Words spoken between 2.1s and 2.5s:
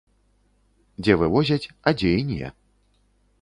і не.